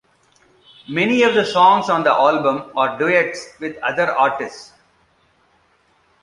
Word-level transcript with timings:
Many 0.89 1.21
of 1.21 1.35
the 1.35 1.45
songs 1.45 1.87
on 1.87 2.03
the 2.03 2.09
album 2.11 2.71
are 2.75 2.97
duets 2.97 3.53
with 3.59 3.77
other 3.83 4.11
artists. 4.11 4.73